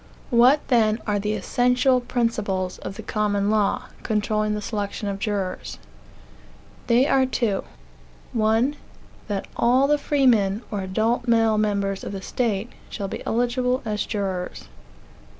[0.31, 5.77] What, then, are the essential principles of the common law, controlling the selection of jurors?
[6.87, 7.63] They are two.
[8.33, 8.77] 1.
[9.27, 14.03] That all the freemen, or adult male members of the state, shall be eligible as
[14.07, 14.65] jurors.